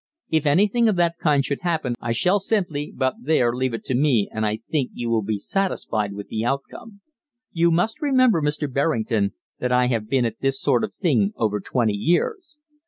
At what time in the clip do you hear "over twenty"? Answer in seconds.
11.35-11.93